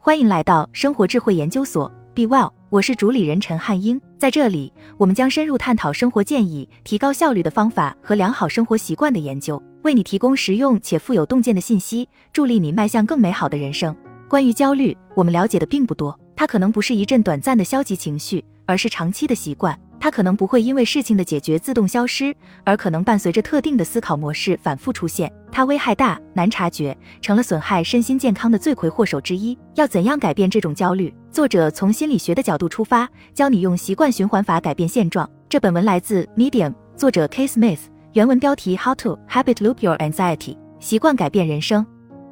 [0.00, 4.00] 欢迎来到生活智慧研究所，Be Well，我是主理人陈汉英。
[4.16, 13.94] 在这里，我们将深入探讨生活建议、提高效率的方法和良好生活习惯的研究，为你提供实用且富有洞见的信息，助力你迈向更美好的人生。
[14.28, 19.76] 关于焦虑，我们了解的并不多，它可能不是一阵短暂的消极情绪，而是长期的习惯。
[20.00, 22.34] 它可能不会因为事情的解决自动消失，
[22.64, 25.32] 而可能伴随着特定的思考模式反复出现。
[25.50, 29.58] 它危害大，难察觉，成了损害身心健康的罪魁祸首之一。
[29.74, 31.12] 要怎样改变这种焦虑？
[31.30, 35.28] 作者从心理学的角度出发，教你用习惯循环法改变现状。
[35.48, 37.78] 这本文来自 Medium，作者 K Smith，
[38.12, 41.84] 原文标题 How to Habit Loop Your Anxiety，习惯改变人生。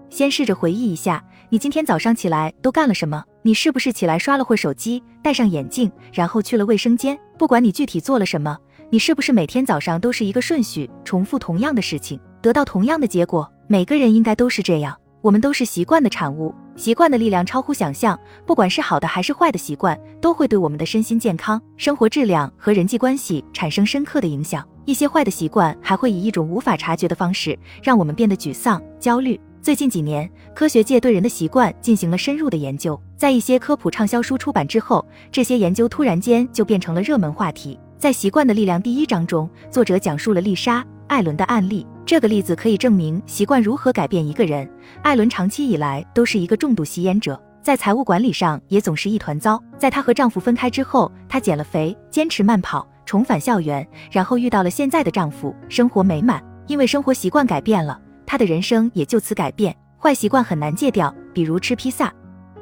[0.08, 3.24] 先试着回忆一下，你今天早上起来都干了什么？
[3.42, 7.18] 你是不是起来刷了会手机，戴上眼镜，然后去了卫生间？
[7.38, 8.56] 不管你具体做了什么，
[8.88, 13.50] 你是不是每天早上都是一个顺序，重复同样的事情，得到同样的结果？
[13.66, 14.96] 每个人应该都是这样。
[15.20, 18.18] 我们都是习惯的产物，习惯的力量超乎想象。
[18.46, 24.66] 不管是好的还是坏的习惯，都会对我们的身心健康、生活质量和人际关系产生深刻的影响。
[24.84, 29.38] 一些坏的习惯还会以一种无法察觉的方式，让我们变得沮丧、焦虑。
[29.66, 32.96] 最近几年，科学界对人的习惯进行了深入的研究。
[33.16, 37.76] 在一些科普畅销书出版之后，这些研究突然间就变成了热门话题。
[37.98, 41.84] 在《习惯的力量》第一章中，作者讲述了丽莎·艾伦的案例。
[42.04, 44.70] 这个例子可以证明习惯如何改变一个人。
[45.02, 49.60] 艾伦长期以来都是一个重度吸烟者，在财务管理上也总是一团糟。
[49.76, 56.40] 在她和丈夫分开之后，她减了肥，坚持慢跑，重返校园，然后遇到了现在的丈夫，生活美满。
[56.68, 58.00] 因为生活习惯改变了。
[58.26, 59.74] 他的人生也就此改变。
[59.98, 62.12] 坏习惯很难戒掉，比如吃披萨。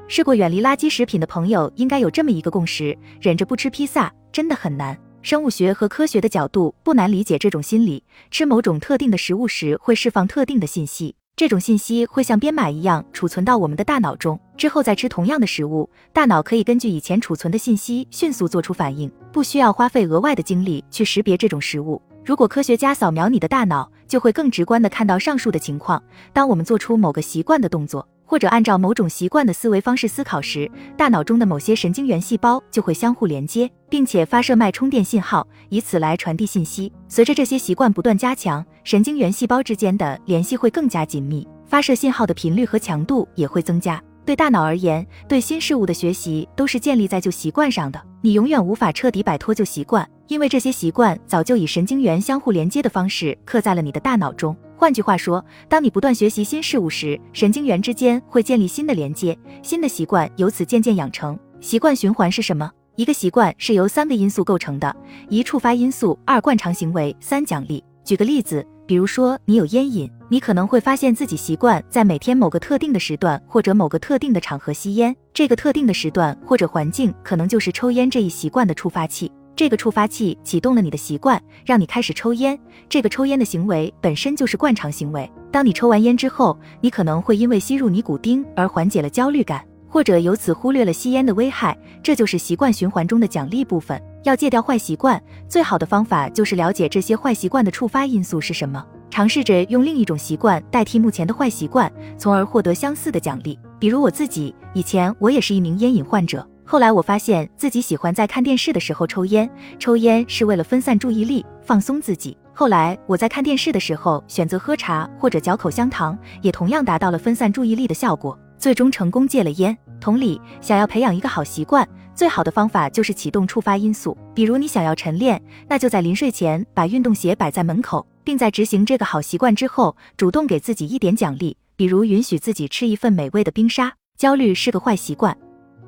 [0.06, 4.96] 试过远离垃圾食品的朋友应该有这么一个共识：忍着不吃披萨真的很难。
[5.22, 8.04] 生物学和科学的角度不难理解这种心理。
[8.30, 14.38] 吃某种特定的食物时会释放特定的信息，这种信息会像编码一样储存到我们的大脑中。
[14.56, 22.00] 之后再吃同样的食物，大脑可以根据以前储存的信息迅速做出反应，不需要花费额外的精力去识别这种食物。
[22.24, 26.02] 如果科学家扫描你的大脑，就会更直观地看到上述的情况。
[26.32, 36.90] 当我们做出某个习惯的动作，或者按照某种习惯的思维方式思考时，大脑中的某些神经元细胞就会相互连接，并且发射脉冲电信号，以此来传递信息。
[37.08, 44.02] 随着这些习惯不断加强，神经元细胞之间的联系会更加紧密，发射信号的频率和强度也会增加。
[44.24, 48.00] 对大脑而言，对新事物的学习都是建立在旧习惯上的。
[48.22, 54.56] 你永远无法彻底摆脱旧习惯，因为这些习惯早就以神经元相互连接的方式刻在了你的大脑中。
[54.76, 61.38] 换句话说，当你不断学习新事物时，神经元之间会建立新的连接，新的习惯由此渐渐养成。
[61.60, 62.70] 习惯循环是什么？
[62.96, 64.94] 一个习惯是由三个因素构成的：
[65.28, 67.82] 一、触发因素；二、惯常行为；三、奖励。
[68.04, 68.64] 举个例子。
[68.86, 75.16] 比如说，你有烟瘾，你可能会发现自己习惯在每天某个特定的时段或者某个特定的场合吸烟。
[75.32, 79.32] 这个特定的时段或者环境，可能就是抽烟这一习惯的触发器。
[79.56, 82.58] 这个触发器启动了你的习惯，让你开始抽烟。
[82.90, 85.30] 这个抽烟的行为本身就是惯常行为。
[85.50, 91.74] 当你抽完烟之后，你可能会因为吸入尼古丁而缓解了焦虑感，或者由此忽略了吸烟的危害。
[92.02, 93.98] 这就是习惯循环中的奖励部分。
[94.24, 103.58] 要戒掉坏习惯，最好的方法就是了解这些坏习惯的触发因素是什么，尝试着用另一种习惯代替目前的坏习惯，从而获得相似的奖励。
[103.78, 109.48] 比如我自己，以前我也是一名烟瘾患者，后来我发现自己喜欢在看电视的时候抽烟，
[109.78, 112.34] 抽烟是为了分散注意力，放松自己。
[112.54, 119.76] 后来我在看电视的时候选择喝茶或者嚼口香糖，也同样达到了分散注意力的效果，最终成功戒了烟。
[120.00, 121.86] 同理，想要培养一个好习惯。
[122.14, 133.92] 最好的方法就是启动触发因素，比如你想要晨练，那就在临睡前把运动鞋摆在门口，并在执行这个好习惯之后，主动给自己一点奖励，比如允许自己吃一份美味的冰沙。
[134.16, 135.36] 焦虑是个坏习惯，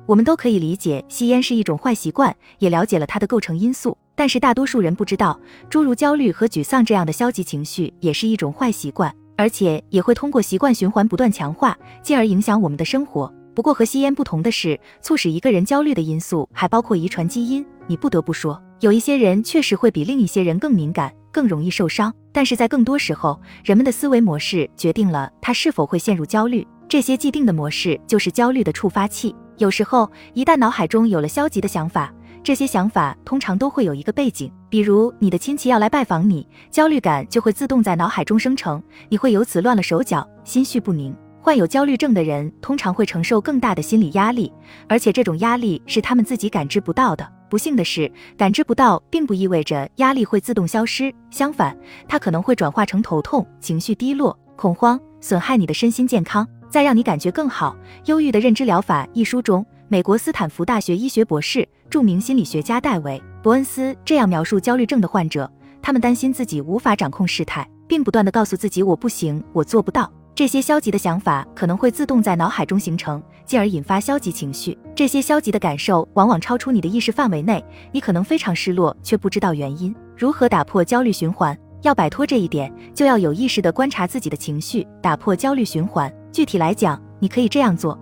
[0.05, 5.39] 我们都可以理解吸烟是一种坏习惯，也了解了它的构成因素，但是大多数人不知道，
[5.69, 13.33] 诸如焦虑和沮丧这样的消极情绪也是一种坏习惯，而且也会通过习惯循环不断强化，进而影响我们的生活。
[13.57, 17.65] 不过和吸烟不同的是，促使一个人焦虑的因素还包括遗传基因。
[17.87, 22.13] 你不得不说，有一些人确实会比另一些人更敏感，更容易受伤。
[22.31, 26.67] 但是在更多时候，人们的思维模式决定了他是否会陷入焦虑。
[26.87, 29.35] 这些既定的模式就是焦虑的触发器。
[29.57, 32.13] 有时候，一旦脑海中有了消极的想法，
[32.43, 41.11] 这些想法通常都会有一个背景，比如你的亲戚要来拜访你，焦虑感就会自动在脑海中生成，你会由此乱了手脚，心绪不宁。
[41.47, 44.51] 患有焦虑症的人通常会承受更大的心理压力，
[44.89, 47.25] 而且这种压力是他们自己感知不到的。
[47.49, 51.73] 不幸的是，感知不到并不意味着压力会自动消失，相反，
[52.05, 56.45] 它可能会转化成头痛、情绪低落、恐慌，损害你的身心健康。
[56.69, 57.73] 再让你感觉更好。
[58.09, 65.49] 《忧郁的认知疗法》一书中，美国斯坦福大学医学博士、著名心理学家戴维·伯恩斯这样描述焦虑症的患者：
[65.81, 70.11] 他们担心自己无法掌控事态，并不断地告诉自己“我不行，我做不到”。
[70.37, 74.77] 这些消极的想法可能会自动在脑海中形成，进而引发消极情绪。
[74.93, 79.95] 这些消极的感受往往超出你的意识范围内，你可能非常失落，却不知道原因。
[80.15, 81.57] 如何打破焦虑循环？
[81.81, 86.13] 要摆脱这一点，就要有意识地观察自己的情绪，打破焦虑循环。
[86.31, 87.97] 具体来讲，你可以这样做：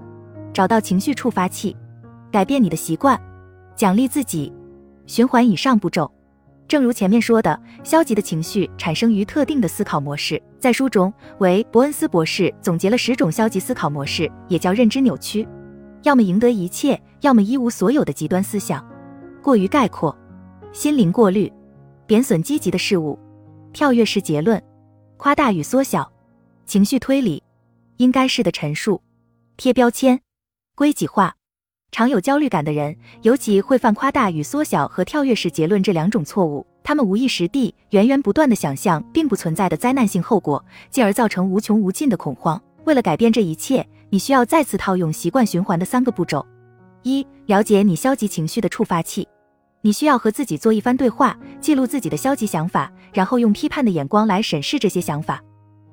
[0.51, 1.73] 找到情绪触发器，
[2.33, 3.17] 改变你的习惯，
[3.77, 4.51] 奖励自己，
[5.07, 6.11] 循环以上步骤。
[6.67, 10.41] 正如前面说的，消极的情绪产生于特定的思考模式。
[10.59, 15.47] 在书中，为伯恩斯博士总结了十种消极思考模式，也叫认知扭曲。
[16.01, 18.83] 要么赢得一切，要么一无所有的极端思想，
[19.43, 20.15] 过于概括，
[20.71, 21.51] 心灵过滤，
[22.07, 23.17] 贬损积极的事物，
[23.71, 24.61] 跳跃式结论，
[25.17, 26.11] 夸大与缩小，
[26.65, 27.43] 情绪推理，
[27.97, 29.01] 应该是的陈述，
[29.55, 30.19] 贴标签，
[30.73, 31.35] 归己化。
[31.95, 36.67] 常有焦虑感的人，尤其会犯夸大与缩小和跳跃式结论这两种错误。
[36.83, 42.61] 他们无意识地、源源不断地想象并不存在的灾难性后果，进而造成无穷无尽的恐慌。
[42.83, 46.45] 为了改变这一切，你需要再次套用习惯循环的三个步骤：
[47.03, 49.25] 一、了解你消极情绪的触发器。
[49.79, 55.41] 你需要和自己做一番对话，记录自己的消极想法，然后用批判的眼光来审视这些想法。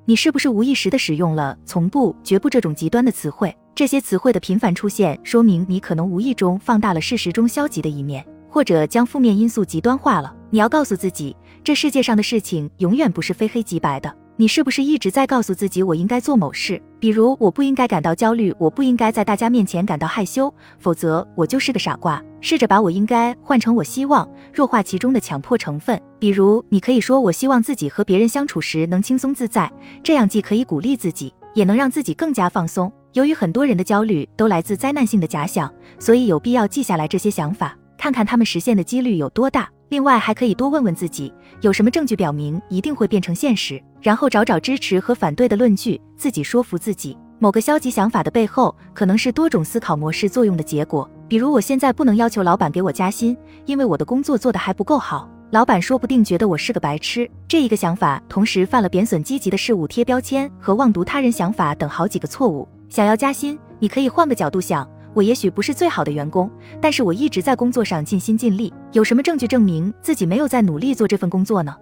[0.03, 3.55] 你是不是无意识地使用了“从不”“绝不”这种极端的词汇？
[3.75, 10.31] 这些词汇的频繁出现，说明你可能无意中放大了事实中消极的一面，或者将负面因素极端化了。
[10.51, 14.15] 你要告诉自己，这世界上的事情永远不是非黑即白的。
[14.35, 16.79] 你是不是一直在告诉自己，我应该做某事？
[16.99, 22.23] 比如，我不应该感到焦虑，我不应该在大家面前感到害羞，否则我就是个傻瓜。
[22.41, 25.99] 试着把我应该换成我希望，弱化其中的强迫成分。
[26.19, 29.71] 比如，你可以说，我希望自己和别人相处时能轻松自在，
[30.03, 32.91] 这样既可以鼓励自己，也能让自己更加放松。
[33.13, 39.69] 由于很多人的焦虑都来自灾难性的假想，所以有必要记下来这些想法，看看他们实现的几率有多大。
[39.89, 41.31] 另外，还可以多问问自己，
[41.61, 47.15] 有什么证据表明一定会变成现实，然后找找支持和反对的论据，自己说服自己。
[47.37, 51.07] 某个消极想法的背后，可能是多种思考模式作用的结果。
[51.27, 55.29] 比如，我现在不能要求老板给我加薪，因为我的工作做得还不够好。
[55.51, 57.29] 老板说不定觉得我是个白痴。
[57.47, 62.67] 这一个想法同时犯了贬损积极的事物、贴标签和妄读他人想法等好几个错误。
[62.93, 66.47] 想要加薪，你可以换个角度想，我也许不是最好的员工，
[66.79, 68.71] 但是我一直在工作上尽心尽力。
[68.91, 71.75] 有什么证据证明自己没有在努力做这份工作呢？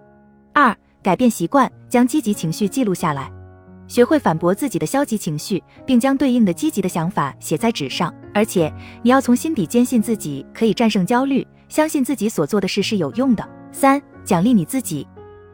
[0.53, 0.73] 二、
[1.03, 3.29] 改变习惯，将积极情绪记录下来，
[3.87, 8.13] 学会反驳自己的消极情绪，并将对应的积极的想法写在纸上。
[8.33, 8.73] 而且
[9.03, 13.45] 你要从心底坚信自己可以战胜焦虑，相信自己所做的事是有用的。
[13.73, 15.05] 三、奖励你自己。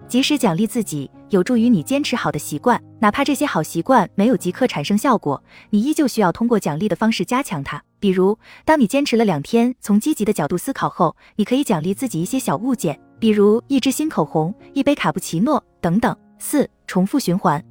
[0.07, 2.81] 及时奖励自己，有助于你坚持好的习惯。
[2.99, 7.81] 哪怕这些好习惯没有即刻产生效果，你依旧需要通过奖励的方式加强它。
[7.99, 16.15] 比如，当你坚持了两天，从积极的角度思考后，你可以奖励自己一些小物件，比如一支新口红、一杯卡布奇诺等等。
[16.39, 17.63] 四、重复循环。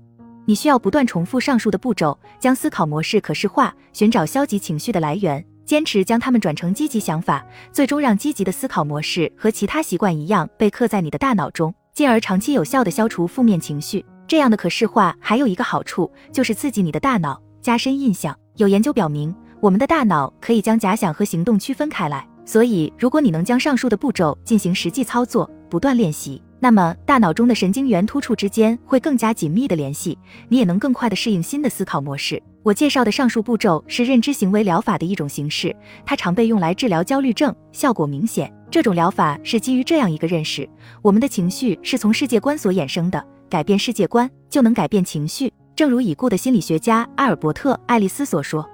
[0.44, 11.72] 你需要不断重复上述的步骤，将思考模式可视化，寻找消极情绪的来源，坚持将它们转成积极想法，最终让积极的思考模式和其他习惯一样被刻在你的大脑中。
[11.96, 14.04] 进而长期有效的消除负面情绪。
[14.28, 18.38] 这样的可视化还有一个好处，就是刺激你的大脑，加深印象。
[18.56, 22.28] 有研究表明，我们的大脑可以将假想和行动区分开来。
[22.44, 32.42] 所以，如果你能将上述的步骤进行实际操作，不断练习，那么大脑中的神经元突触之间会更加紧密的联系，你也能更快地适应新的思考模式。
[32.62, 38.52] 我介绍的上述步骤是认知行为疗法的一种形式，它常被用来治疗焦虑症，效果明显。
[38.70, 40.68] 这种疗法是基于这样一个认识：
[41.02, 45.52] 我们的情绪是从世界观所衍生的，改变世界观就能改变情绪。
[45.76, 48.68] 正如已故的心理学家阿尔伯特·爱丽丝所说，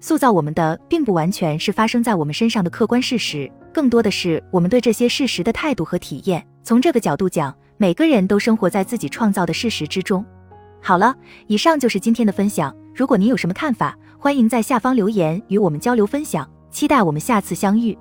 [0.00, 6.46] 塑造我们的并不完全是发生在我们身上的客观事实，更多的是我们对这些事实的态度和体验。
[6.62, 10.24] 从这个角度讲，每个人都生活在自己创造的事实之中。
[10.80, 11.14] 好了，
[11.46, 12.74] 以上就是今天的分享。
[12.94, 16.48] 如果您有什么看法，欢迎在下方留言与我们交流分享。
[16.70, 17.96] 期待我们下次相遇。